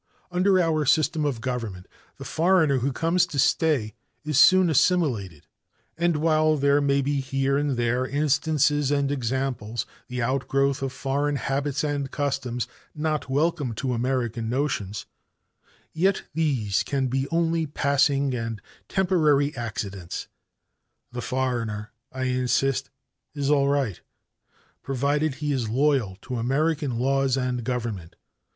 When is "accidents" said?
19.55-20.27